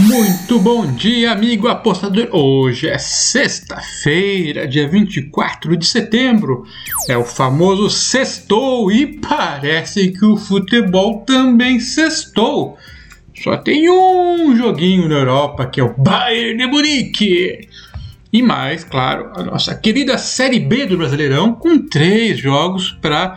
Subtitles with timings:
[0.00, 2.28] Muito bom dia, amigo apostador.
[2.30, 6.64] Hoje é sexta-feira, dia 24 de setembro.
[7.08, 12.78] É o famoso sextou e parece que o futebol também sextou.
[13.42, 17.68] Só tem um joguinho na Europa que é o Bayern de Munique.
[18.32, 23.34] E mais, claro, a nossa querida Série B do Brasileirão com três jogos para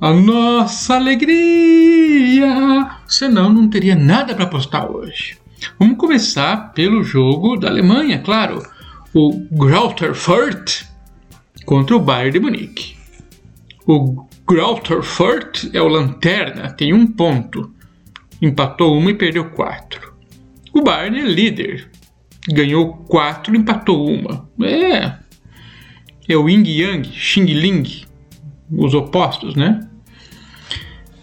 [0.00, 2.46] a nossa alegria.
[3.06, 5.41] Senão não teria nada para apostar hoje.
[5.78, 8.62] Vamos começar pelo jogo da Alemanha, claro.
[9.14, 10.86] O Greuther Fürth
[11.64, 12.96] contra o Bayern de Munique.
[13.86, 17.72] O Greuther Fürth é o lanterna, tem um ponto.
[18.40, 20.12] Empatou uma e perdeu quatro.
[20.72, 21.90] O Bayern é líder.
[22.48, 24.48] Ganhou quatro, empatou uma.
[24.62, 25.14] É.
[26.28, 28.04] É o Ying Yang, Xing Ling.
[28.70, 29.80] Os opostos, né?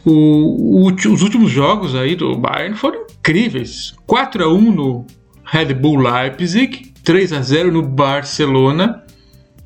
[0.05, 3.93] O, o, os últimos jogos aí do Bayern foram incríveis.
[4.07, 5.05] 4 a 1 no
[5.43, 9.03] Red Bull Leipzig, 3 a 0 no Barcelona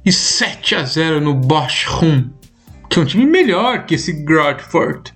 [0.05, 2.29] e 7 a 0 no Bochum,
[2.89, 5.13] que é um time melhor que esse Grotford.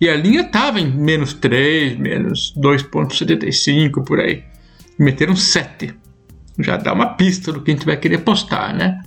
[0.00, 4.44] E a linha estava em menos 3, menos 2,75 por aí.
[4.98, 5.94] Meteram 7.
[6.58, 9.00] Já dá uma pista do que a gente vai querer postar, né?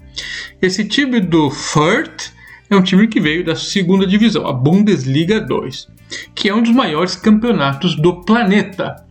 [0.62, 2.31] Esse time do Furt
[2.73, 5.88] é um time que veio da segunda divisão, a Bundesliga 2,
[6.33, 9.03] que é um dos maiores campeonatos do planeta.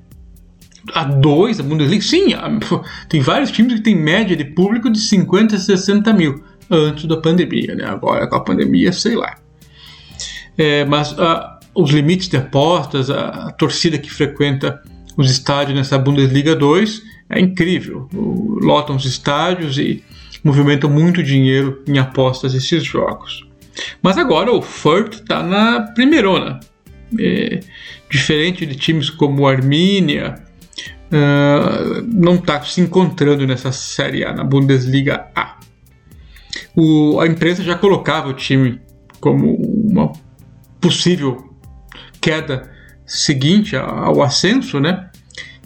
[0.92, 2.50] A 2, a Bundesliga, sim, a,
[3.08, 7.16] tem vários times que têm média de público de 50 a 60 mil antes da
[7.16, 7.84] pandemia, né?
[7.84, 9.36] Agora com a pandemia, sei lá.
[10.56, 14.82] É, mas a, os limites de apostas, a, a, torcida que frequenta
[15.16, 18.08] os estádios nessa Bundesliga 2 é incrível.
[18.12, 20.02] Lotam os estádios e
[20.42, 23.46] movimentam muito dinheiro em apostas esses jogos.
[24.02, 26.60] Mas agora o Furt está na primeirona.
[27.18, 27.60] É,
[28.10, 30.34] diferente de times como Armínia,
[31.12, 35.58] uh, não está se encontrando nessa Série A, na Bundesliga A.
[36.74, 38.80] O, a imprensa já colocava o time
[39.20, 40.12] como uma
[40.80, 41.54] possível
[42.20, 42.70] queda
[43.06, 45.10] seguinte ao ascenso, né?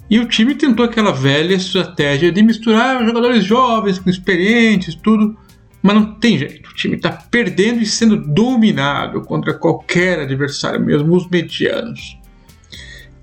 [0.09, 5.37] E o time tentou aquela velha estratégia de misturar jogadores jovens com experientes, tudo,
[5.81, 6.69] mas não tem jeito.
[6.69, 12.17] O time está perdendo e sendo dominado contra qualquer adversário, mesmo os medianos.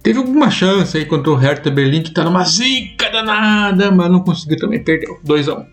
[0.03, 4.21] Teve alguma chance aí contra o Hertha Berlim, que está numa zica danada, mas não
[4.21, 5.67] conseguiu também, perdeu 2 a 1 um.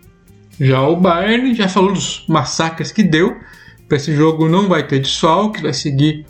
[0.60, 3.36] Já o Bayern já falou dos massacres que deu.
[3.88, 6.26] Para esse jogo não vai ter desfalque, vai seguir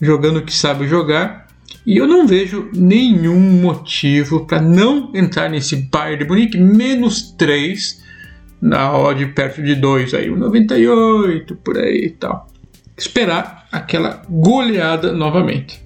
[0.00, 1.46] jogando o que sabe jogar.
[1.84, 8.01] E eu não vejo nenhum motivo para não entrar nesse Bayern de Munique menos 3
[8.62, 12.46] na odd perto de 2 aí, 98 por aí e tal.
[12.96, 15.82] Esperar aquela goleada novamente.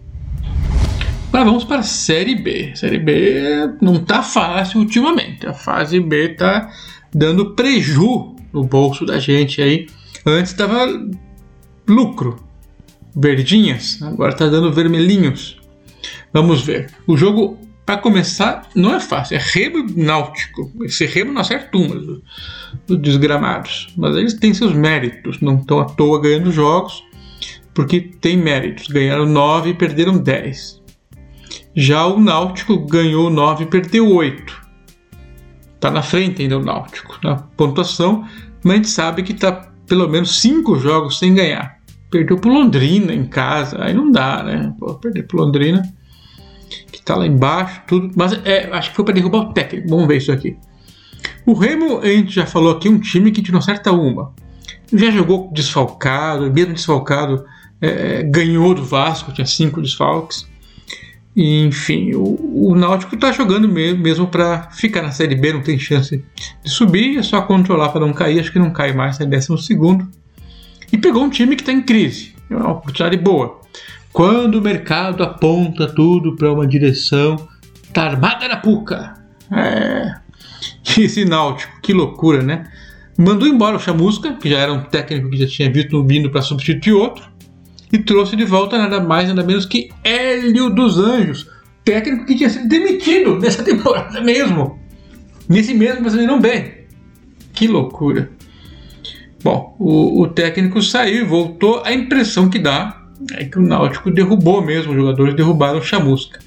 [1.29, 2.77] Agora vamos para a Série B.
[2.77, 3.43] Série B
[3.81, 5.47] não tá fácil ultimamente.
[5.47, 6.71] A fase B tá
[7.15, 9.87] dando preju no bolso da gente aí.
[10.25, 10.87] Antes tava
[11.89, 12.39] lucro,
[13.15, 15.59] verdinhas, agora tá dando vermelhinhos.
[16.33, 16.91] Vamos ver.
[17.07, 19.37] O jogo, para começar, não é fácil.
[19.37, 20.73] É remo náutico.
[20.83, 22.21] Esse remo não acerta uma dos
[22.87, 23.95] do desgramados.
[23.97, 25.41] Mas eles têm seus méritos.
[25.41, 27.05] Não estão à toa ganhando jogos,
[27.73, 28.89] porque tem méritos.
[28.89, 30.83] Ganharam 9 e perderam 10.
[31.77, 34.67] Já o Náutico ganhou 9 e perdeu 8.
[35.77, 38.27] Está na frente ainda o Náutico na pontuação,
[38.65, 39.53] mas a gente sabe que está
[39.87, 41.77] pelo menos 5 jogos sem ganhar
[42.11, 44.75] perdeu pro Londrina em casa, aí não dá, né?
[44.79, 45.83] Pô, perder pro Londrina,
[47.07, 48.11] tá lá embaixo, tudo.
[48.15, 49.89] Mas é, acho que foi para derrubar o técnico.
[49.89, 50.57] Vamos ver isso aqui.
[51.47, 54.35] O Remo, a gente já falou aqui, um time que não acerta uma.
[54.93, 57.45] Já jogou desfalcado, mesmo desfalcado,
[57.81, 60.47] é, ganhou do Vasco, tinha cinco desfalques.
[61.35, 65.79] enfim, o, o Náutico tá jogando mesmo, mesmo para ficar na Série B, não tem
[65.79, 66.25] chance
[66.65, 68.41] de subir, é só controlar para não cair.
[68.41, 70.09] Acho que não cai mais, é décimo segundo
[70.93, 72.35] e pegou um time que está em crise.
[72.51, 73.61] É uma oportunidade boa.
[74.17, 77.37] Quando o mercado aponta tudo para uma direção,
[77.93, 79.13] tá armada na puca.
[79.53, 80.15] É.
[80.99, 82.67] Esse Náutico, que loucura, né?
[83.19, 86.41] Mandou embora o Chamusca, que já era um técnico que já tinha visto vindo para
[86.41, 87.29] substituir outro,
[87.93, 91.47] e trouxe de volta nada mais nada menos que Hélio dos Anjos,
[91.85, 94.81] técnico que tinha sido demitido nessa temporada mesmo.
[95.47, 96.87] Nesse mesmo brasileiro bem.
[97.53, 98.31] Que loucura.
[99.45, 101.83] Bom, o, o técnico saiu e voltou.
[101.85, 106.41] A impressão que dá é que o Náutico derrubou mesmo, os jogadores derrubaram o Chamusca.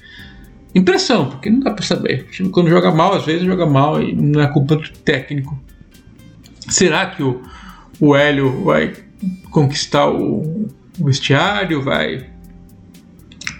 [0.74, 2.26] Impressão, porque não dá para saber.
[2.28, 5.58] O time quando joga mal, às vezes joga mal e não é culpa do técnico.
[6.68, 7.42] Será que o,
[7.98, 8.92] o Hélio vai
[9.50, 10.68] conquistar o,
[10.98, 12.26] o vestiário, vai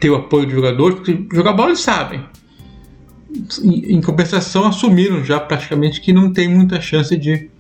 [0.01, 0.95] ter o apoio do jogador?
[0.95, 2.25] Porque jogar bola eles sabem.
[3.65, 7.51] em compensação, assumiram já praticamente que não tem muita chance de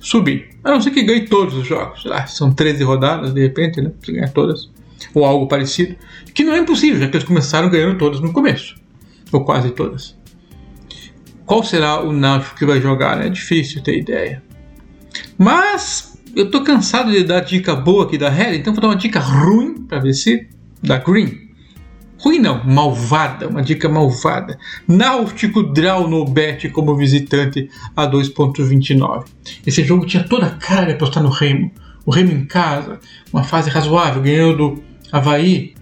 [0.00, 0.50] subir.
[0.62, 2.04] A não ser que ganhe todos os jogos.
[2.04, 3.90] Lá, são 13 rodadas, de repente, né?
[4.00, 4.70] Se ganhar todas.
[5.14, 5.96] Ou algo parecido.
[6.34, 8.74] Que não é impossível, já que eles começaram ganhando todas no começo.
[9.32, 10.16] Ou quase todas.
[11.44, 13.24] Qual será o Náutico que vai jogar?
[13.24, 14.42] É difícil ter ideia.
[15.36, 18.96] Mas eu tô cansado de dar dica boa aqui da Red, então vou dar uma
[18.96, 20.48] dica ruim para ver se
[20.82, 21.42] dá green.
[22.18, 24.56] Ruim não, malvada, uma dica malvada.
[24.86, 29.24] Náutico Draw no Bet como visitante a 2.29.
[29.66, 31.72] Esse jogo tinha toda a cara de apostar no Remo.
[32.06, 33.00] O Remo em casa,
[33.32, 34.82] uma fase razoável, ganhou do
[35.12, 35.74] Havaí,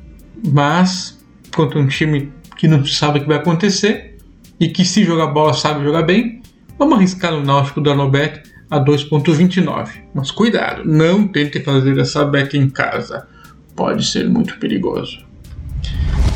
[0.53, 1.25] mas
[1.55, 4.19] contra um time que não sabe o que vai acontecer
[4.59, 6.43] e que se jogar bola sabe jogar bem,
[6.79, 9.89] vamos arriscar no Náutico Draw no Bet a 2.29.
[10.13, 13.27] Mas cuidado, não tente fazer essa bet em casa.
[13.75, 15.25] Pode ser muito perigoso.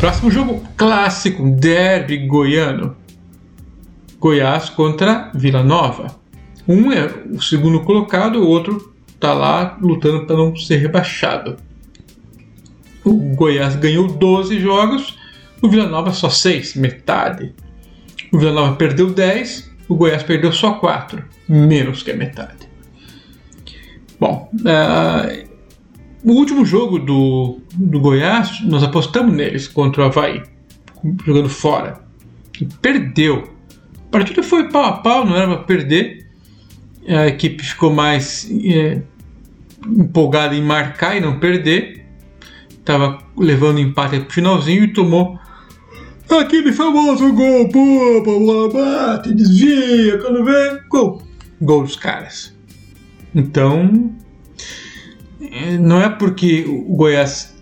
[0.01, 2.97] Próximo jogo clássico, derby goiano.
[4.19, 6.15] Goiás contra Vila Nova.
[6.67, 11.57] Um é o segundo colocado, o outro está lá lutando para não ser rebaixado.
[13.05, 15.19] O Goiás ganhou 12 jogos,
[15.61, 17.55] o Vila Nova só 6, metade.
[18.33, 22.69] O Vila Nova perdeu 10, o Goiás perdeu só 4, menos que a metade.
[24.19, 25.49] Bom, uh,
[26.25, 30.43] o último jogo do, do Goiás, nós apostamos neles contra o Havaí,
[31.27, 32.01] jogando fora.
[32.59, 33.53] E perdeu.
[34.09, 36.27] A partida foi pau a pau, não era para perder.
[37.07, 39.03] A equipe ficou mais é,
[39.87, 42.04] empolgada em marcar e não perder.
[42.85, 45.39] Estava levando empate para o finalzinho e tomou
[46.31, 47.69] aquele famoso gol.
[47.71, 51.23] Pô, bola bate, desvia, quando vê, gol.
[51.63, 52.55] Gol dos caras.
[53.35, 54.13] Então,
[55.81, 57.57] não é porque o Goiás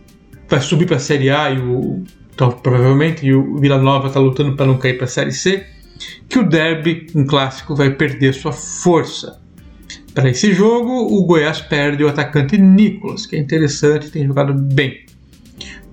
[0.48, 2.02] vai subir para a Série A e o
[2.34, 5.64] então, provavelmente e o Vila Nova está lutando para não cair para a Série C
[6.28, 9.38] que o derby, um clássico, vai perder sua força.
[10.14, 15.04] Para esse jogo, o Goiás perde o atacante Nicolas, que é interessante, tem jogado bem.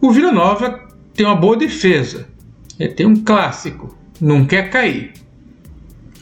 [0.02, 2.28] O Vila Nova tem uma boa defesa,
[2.80, 5.12] ele tem um clássico, não quer cair.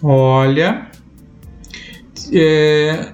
[0.01, 0.89] Olha,
[2.33, 3.13] é,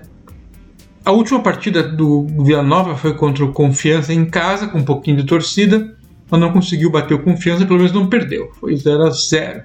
[1.03, 5.17] a última partida do Vila Nova foi contra o Confiança em casa, com um pouquinho
[5.17, 5.97] de torcida,
[6.31, 8.49] mas não conseguiu bater o Confiança, pelo menos não perdeu.
[8.53, 9.63] Foi 0 a 0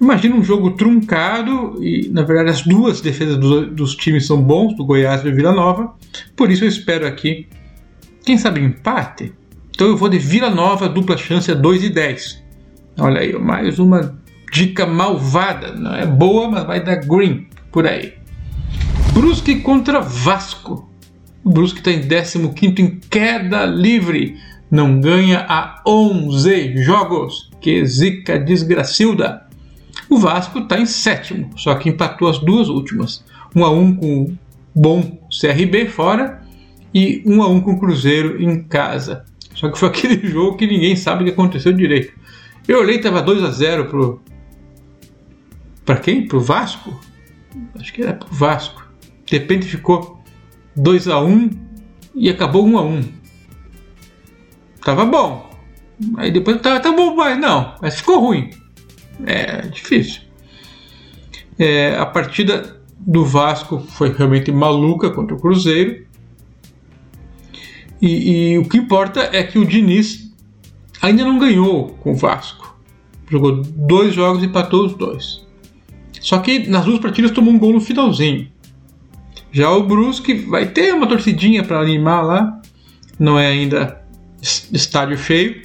[0.00, 4.76] Imagina um jogo truncado e, na verdade, as duas defesas do, dos times são bons,
[4.76, 5.94] do Goiás e do Vila Nova.
[6.34, 7.46] Por isso eu espero aqui,
[8.24, 9.32] quem sabe, empate.
[9.76, 12.42] Então eu vou de Vila Nova, dupla chance a 2 e 10.
[12.98, 14.18] Olha aí, mais uma
[14.50, 15.74] dica malvada.
[15.74, 18.14] Não é boa, mas vai dar green por aí.
[19.12, 20.90] Brusque contra Vasco.
[21.44, 24.38] O Brusque está em 15 em queda livre.
[24.70, 27.50] Não ganha há 11 jogos.
[27.60, 29.46] Que zica desgracilda.
[30.08, 33.22] O Vasco está em sétimo, só que empatou as duas últimas.
[33.54, 34.36] 1 a 1 com o
[34.74, 36.40] bom CRB fora
[36.94, 39.26] e 1 a 1 com o Cruzeiro em casa.
[39.56, 42.12] Só que foi aquele jogo que ninguém sabe o que aconteceu direito.
[42.68, 44.22] Eu olhei e estava 2 a 0 pro
[45.84, 46.26] para quem?
[46.26, 47.00] Pro Vasco?
[47.78, 48.84] Acho que era pro Vasco.
[49.24, 50.20] De repente ficou
[50.74, 51.50] 2 a 1
[52.16, 53.04] e acabou 1 a 1
[54.84, 55.48] Tava bom.
[56.16, 57.74] Aí depois tava, tava bom, mas não.
[57.80, 58.50] Mas ficou ruim.
[59.24, 60.22] É difícil.
[61.58, 66.05] É, a partida do Vasco foi realmente maluca contra o Cruzeiro.
[68.00, 70.30] E, e, o que importa é que o Diniz
[71.00, 72.76] ainda não ganhou com o Vasco.
[73.28, 75.44] Jogou dois jogos e empatou os dois.
[76.20, 78.48] Só que nas duas partidas tomou um gol no finalzinho.
[79.52, 82.60] Já o Brusque vai ter uma torcidinha para animar lá.
[83.18, 84.02] Não é ainda
[84.42, 85.62] estádio cheio.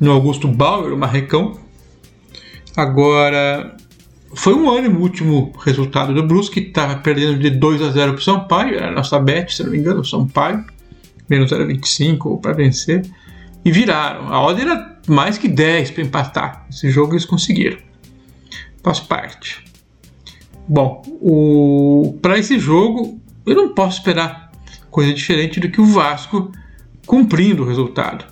[0.00, 1.58] No Augusto Bauer, o Marrecão.
[2.76, 3.76] Agora,
[4.34, 8.12] foi um ânimo o último resultado do Brusque, que estava perdendo de 2 a 0
[8.12, 10.64] para o Sampaio, era a nossa bet, se não me engano, o Sampaio,
[11.28, 13.02] menos 0,25 para vencer,
[13.64, 14.32] e viraram.
[14.32, 16.66] A odd era mais que 10 para empatar.
[16.70, 17.78] Esse jogo eles conseguiram.
[18.82, 19.64] Faz parte.
[20.68, 21.02] Bom,
[22.22, 24.50] para esse jogo eu não posso esperar
[24.90, 26.50] coisa diferente do que o Vasco
[27.06, 28.24] cumprindo o resultado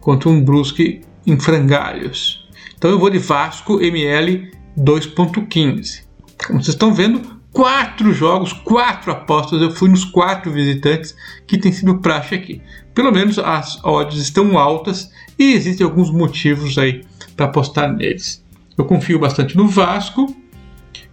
[0.00, 2.48] contra um Brusque em frangalhos.
[2.76, 6.04] Então eu vou de Vasco ML 2.15.
[6.46, 9.60] Como vocês estão vendo, quatro jogos, quatro apostas.
[9.60, 11.14] Eu fui nos quatro visitantes
[11.46, 12.62] que tem sido praxe aqui.
[12.94, 17.04] Pelo menos as odds estão altas e existem alguns motivos aí
[17.36, 18.44] para apostar neles.
[18.76, 20.34] Eu confio bastante no Vasco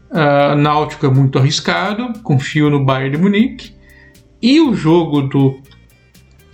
[0.10, 3.74] Uh, Náutico é muito arriscado, confio no Bayern de Munique.
[4.42, 5.60] E o jogo do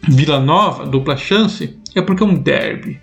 [0.08, 3.00] Vila Nova, dupla chance, é porque é um derby.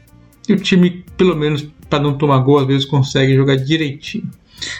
[0.48, 4.30] E o time pelo menos para não tomar gol, às vezes consegue jogar direitinho.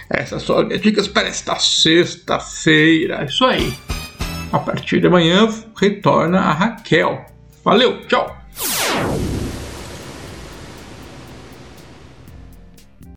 [0.08, 3.22] Essas são as dicas para esta sexta-feira.
[3.22, 3.74] É isso aí.
[4.52, 7.24] A partir de amanhã retorna a Raquel.
[7.64, 8.39] Valeu, tchau!